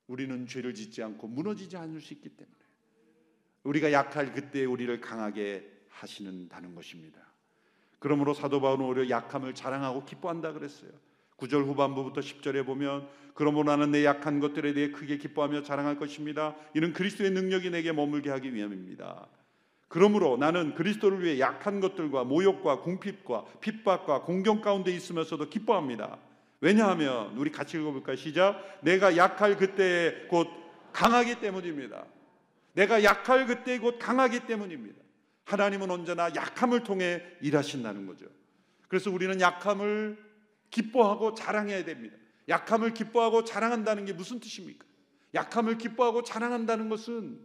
우리는 0.06 0.46
죄를 0.46 0.74
짓지 0.74 1.02
않고 1.02 1.26
무너지지 1.28 1.76
않을 1.76 2.00
수 2.00 2.14
있기 2.14 2.28
때문에 2.28 2.56
우리가 3.64 3.90
약할 3.92 4.32
그때 4.32 4.64
우리를 4.64 5.00
강하게 5.00 5.68
하시는다는 5.88 6.74
것입니다. 6.74 7.20
그러므로 7.98 8.34
사도 8.34 8.60
바울은 8.60 8.84
오히려 8.84 9.08
약함을 9.08 9.54
자랑하고 9.54 10.04
기뻐한다 10.04 10.52
그랬어요. 10.52 10.90
9절 11.38 11.66
후반부부터 11.66 12.20
10절에 12.20 12.64
보면 12.64 13.08
그러므로 13.34 13.64
나는 13.64 13.90
내 13.90 14.04
약한 14.04 14.40
것들에 14.40 14.72
대해 14.72 14.90
크게 14.90 15.18
기뻐하며 15.18 15.62
자랑할 15.62 15.98
것입니다. 15.98 16.56
이는 16.74 16.92
그리스도의 16.92 17.32
능력이 17.32 17.70
내게 17.70 17.92
머물게 17.92 18.30
하기 18.30 18.54
위함입니다. 18.54 19.28
그러므로 19.88 20.36
나는 20.36 20.74
그리스도를 20.74 21.22
위해 21.22 21.38
약한 21.38 21.80
것들과 21.80 22.24
모욕과 22.24 22.80
궁핍과 22.80 23.44
핍박과 23.60 24.22
공경 24.22 24.60
가운데 24.60 24.90
있으면서도 24.90 25.48
기뻐합니다. 25.48 26.18
왜냐하면 26.60 27.36
우리 27.36 27.52
같이 27.52 27.76
읽어볼까요? 27.76 28.16
시작. 28.16 28.80
내가 28.82 29.16
약할 29.16 29.56
그때 29.56 30.26
곧 30.28 30.48
강하기 30.92 31.40
때문입니다. 31.40 32.04
내가 32.72 33.04
약할 33.04 33.46
그때 33.46 33.78
곧 33.78 33.98
강하기 33.98 34.46
때문입니다. 34.46 35.00
하나님은 35.44 35.90
언제나 35.90 36.34
약함을 36.34 36.82
통해 36.82 37.22
일하신다는 37.40 38.06
거죠. 38.06 38.26
그래서 38.88 39.10
우리는 39.10 39.40
약함을 39.40 40.18
기뻐하고 40.70 41.34
자랑해야 41.34 41.84
됩니다. 41.84 42.16
약함을 42.48 42.94
기뻐하고 42.94 43.44
자랑한다는 43.44 44.04
게 44.04 44.12
무슨 44.12 44.40
뜻입니까? 44.40 44.84
약함을 45.34 45.78
기뻐하고 45.78 46.22
자랑한다는 46.22 46.88
것은 46.88 47.38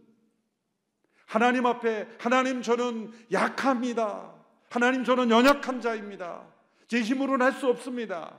하나님 1.32 1.65
앞에 1.65 2.10
하나님 2.20 2.62
저는 2.62 3.10
약합니다. 3.32 4.34
하나님 4.70 5.06
저는 5.06 5.30
연약한 5.32 5.80
자입니다. 5.80 6.46
제 6.89 7.02
힘으로는 7.02 7.46
할 7.46 7.54
수 7.54 7.70
없습니다. 7.70 8.38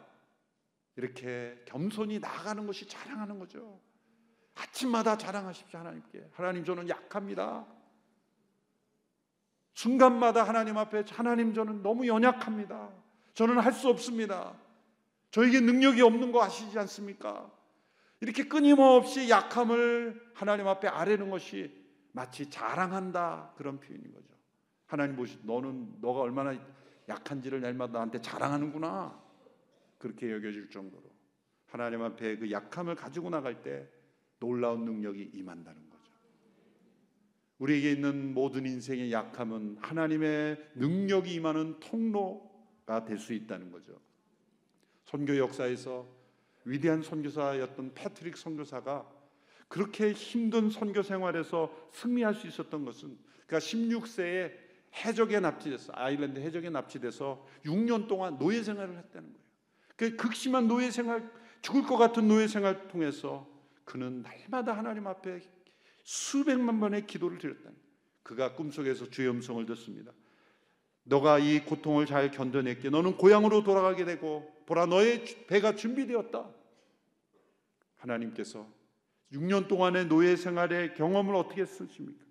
이렇게 0.96 1.58
겸손히 1.64 2.18
나아가는 2.18 2.66
것이 2.66 2.86
자랑하는 2.86 3.38
거죠. 3.38 3.80
아침마다 4.54 5.16
자랑하십시오 5.16 5.78
하나님께. 5.78 6.28
하나님 6.34 6.66
저는 6.66 6.86
약합니다. 6.86 7.64
순간마다 9.72 10.42
하나님 10.42 10.76
앞에 10.76 11.04
하나님 11.12 11.54
저는 11.54 11.82
너무 11.82 12.06
연약합니다. 12.06 12.90
저는 13.32 13.58
할 13.58 13.72
수 13.72 13.88
없습니다. 13.88 14.52
저에게 15.30 15.60
능력이 15.60 16.02
없는 16.02 16.30
거 16.30 16.42
아시지 16.42 16.78
않습니까? 16.78 17.50
이렇게 18.20 18.44
끊임없이 18.48 19.30
약함을 19.30 20.32
하나님 20.34 20.68
앞에 20.68 20.88
아뢰는 20.88 21.30
것이 21.30 21.81
마치 22.12 22.48
자랑한다 22.48 23.54
그런 23.56 23.80
표현인 23.80 24.12
거죠. 24.12 24.34
하나님 24.86 25.16
보시 25.16 25.38
너는 25.42 26.00
너가 26.00 26.20
얼마나 26.20 26.54
약한지를 27.08 27.60
날마다 27.60 27.94
나한테 27.94 28.20
자랑하는구나 28.20 29.20
그렇게 29.98 30.30
여겨질 30.30 30.70
정도로 30.70 31.02
하나님 31.66 32.02
앞에 32.02 32.36
그 32.36 32.50
약함을 32.50 32.94
가지고 32.94 33.30
나갈 33.30 33.62
때 33.62 33.88
놀라운 34.38 34.84
능력이 34.84 35.30
임한다는 35.32 35.88
거죠. 35.88 35.92
우리에게 37.58 37.92
있는 37.92 38.34
모든 38.34 38.66
인생의 38.66 39.12
약함은 39.12 39.78
하나님의 39.80 40.72
능력이 40.74 41.32
임하는 41.34 41.78
통로가 41.80 43.04
될 43.04 43.18
수 43.18 43.32
있다는 43.32 43.70
거죠. 43.70 44.00
선교 45.04 45.36
역사에서 45.38 46.06
위대한 46.64 47.02
선교사였던 47.02 47.94
패트릭 47.94 48.36
선교사가 48.36 49.08
그렇게 49.72 50.12
힘든 50.12 50.68
선교 50.68 51.02
생활에서 51.02 51.74
승리할 51.92 52.34
수 52.34 52.46
있었던 52.46 52.84
것은 52.84 53.16
그러니까 53.46 53.58
16세에 53.58 54.52
해적에 54.96 55.40
납치돼서 55.40 55.94
아일랜드 55.96 56.40
해적에 56.40 56.68
납치돼서 56.68 57.46
6년 57.64 58.06
동안 58.06 58.38
노예 58.38 58.62
생활을 58.62 58.98
했다는 58.98 59.32
거예요. 59.32 59.46
그 59.96 60.14
극심한 60.16 60.68
노예 60.68 60.90
생활, 60.90 61.26
죽을 61.62 61.84
것 61.84 61.96
같은 61.96 62.28
노예 62.28 62.48
생활 62.48 62.86
통해서 62.88 63.48
그는 63.86 64.20
날마다 64.20 64.76
하나님 64.76 65.06
앞에 65.06 65.40
수백만 66.02 66.78
번의 66.78 67.06
기도를 67.06 67.38
거예요. 67.38 67.74
그가 68.22 68.52
꿈속에서 68.52 69.08
주의 69.08 69.30
음성을 69.30 69.64
듣습니다. 69.64 70.12
너가 71.04 71.38
이 71.38 71.64
고통을 71.64 72.04
잘 72.04 72.30
견뎌냈기에 72.30 72.90
너는 72.90 73.16
고향으로 73.16 73.62
돌아가게 73.62 74.04
되고 74.04 74.54
보라 74.66 74.84
너의 74.84 75.24
배가 75.46 75.76
준비되었다. 75.76 76.46
하나님께서 77.96 78.81
6년 79.32 79.66
동안의 79.66 80.06
노예 80.06 80.36
생활의 80.36 80.94
경험을 80.94 81.34
어떻게 81.34 81.64
쓰십니까? 81.64 82.24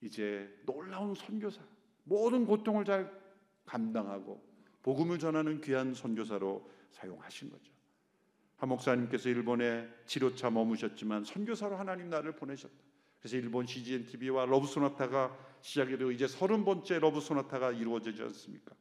이제 0.00 0.48
놀라운 0.64 1.14
선교사, 1.14 1.60
모든 2.04 2.46
고통을 2.46 2.84
잘 2.84 3.10
감당하고 3.66 4.42
복음을 4.82 5.18
전하는 5.18 5.60
귀한 5.60 5.94
선교사로 5.94 6.70
사용하신 6.90 7.50
거죠. 7.50 7.72
한 8.56 8.68
목사님께서 8.68 9.28
일본에 9.28 9.88
치료차 10.06 10.50
머무셨지만 10.50 11.24
선교사로 11.24 11.76
하나님 11.76 12.08
나를 12.08 12.32
보내셨다. 12.32 12.74
그래서 13.18 13.36
일본 13.36 13.66
CGN 13.66 14.06
TV와 14.06 14.44
러브 14.44 14.66
소나타가 14.66 15.36
시작이 15.62 15.96
되고 15.96 16.10
이제 16.10 16.28
서른 16.28 16.64
번째 16.64 16.98
러브 16.98 17.20
소나타가 17.20 17.72
이루어지지 17.72 18.22
않습니까? 18.22 18.74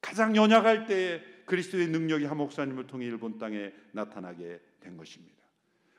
가장 0.00 0.34
연약할 0.34 0.86
때에 0.86 1.20
그리스도의 1.46 1.88
능력이 1.88 2.24
한 2.24 2.36
목사님을 2.36 2.86
통해 2.86 3.06
일본 3.06 3.38
땅에 3.38 3.72
나타나게 3.92 4.60
된 4.80 4.96
것입니다. 4.96 5.35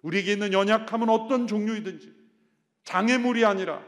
우리에게 0.07 0.31
있는 0.31 0.53
연약함은 0.53 1.09
어떤 1.09 1.47
종류이든지 1.47 2.13
장애물이 2.85 3.43
아니라 3.43 3.85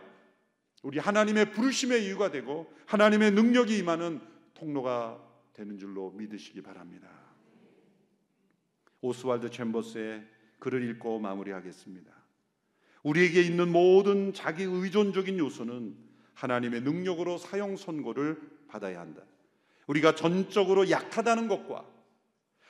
우리 0.83 0.99
하나님의 0.99 1.51
부르심의 1.51 2.05
이유가 2.05 2.29
되고 2.29 2.73
하나님의 2.87 3.31
능력이 3.31 3.77
임하는 3.77 4.19
통로가 4.53 5.17
되는 5.53 5.77
줄로 5.77 6.11
믿으시기 6.11 6.61
바랍니다. 6.61 7.09
오스왈드 8.99 9.49
챔버스의 9.49 10.25
글을 10.59 10.89
읽고 10.89 11.19
마무리하겠습니다. 11.19 12.11
우리에게 13.03 13.41
있는 13.41 13.71
모든 13.71 14.33
자기 14.33 14.63
의존적인 14.63 15.39
요소는 15.39 15.95
하나님의 16.33 16.81
능력으로 16.81 17.37
사용 17.37 17.77
선고를 17.77 18.41
받아야 18.67 18.99
한다. 18.99 19.21
우리가 19.87 20.15
전적으로 20.15 20.89
약하다는 20.89 21.47
것과 21.47 21.85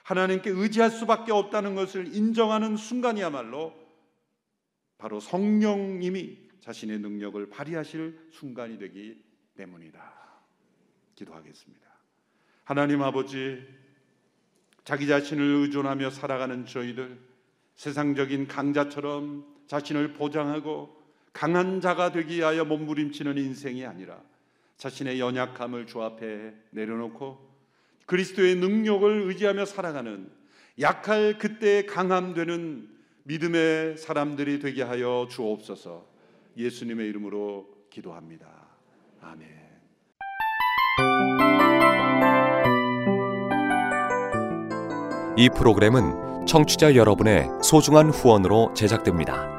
하나님께 0.10 0.50
의지할 0.50 0.90
수밖에 0.90 1.32
없다는 1.32 1.76
것을 1.76 2.16
인정하는 2.16 2.78
순간이야말로 2.78 3.76
바로 4.98 5.20
성령님이 5.20 6.50
자신의 6.62 6.98
능력을 6.98 7.48
발휘하실 7.52 8.30
순간이 8.32 8.80
되기 8.80 9.24
때문이다. 9.56 10.02
기도하겠습니다. 11.14 11.88
하나님 12.64 13.04
아버지, 13.04 13.64
자기 14.84 15.06
자신을 15.06 15.44
의존하며 15.44 16.10
살아가는 16.10 16.66
저희들, 16.66 17.20
세상적인 17.76 18.48
강자처럼 18.48 19.46
자신을 19.68 20.14
보장하고 20.14 21.00
강한 21.34 21.82
자가 21.82 22.12
되기 22.12 22.38
위하여 22.38 22.66
몸부림치는 22.66 23.38
인생이 23.38 23.86
아니라 23.86 24.20
자신의 24.78 25.20
연약함을 25.20 25.86
주 25.86 26.02
앞에 26.02 26.56
내려놓고 26.72 27.49
그리스도의 28.10 28.56
능력을 28.56 29.28
의지하며 29.28 29.66
살아가는 29.66 30.28
약할 30.80 31.38
그때 31.38 31.86
강함되는 31.86 32.90
믿음의 33.24 33.98
사람들이 33.98 34.58
되게 34.60 34.82
하여 34.82 35.28
주옵소서 35.30 36.08
예수님의 36.58 37.08
이름으로 37.10 37.70
기도합니다. 37.92 38.48
아멘. 39.22 39.48
이 45.38 45.50
프로그램은 45.56 46.48
청취자 46.48 46.96
여러분의 46.96 47.48
소중한 47.62 48.10
후원으로 48.10 48.74
제작됩니다. 48.74 49.59